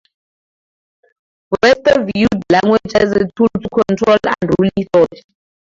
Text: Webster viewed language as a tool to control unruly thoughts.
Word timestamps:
Webster 1.61 2.03
viewed 2.05 2.41
language 2.51 2.95
as 2.95 3.11
a 3.11 3.27
tool 3.35 3.47
to 3.53 3.69
control 3.85 4.17
unruly 4.41 4.87
thoughts. 4.91 5.21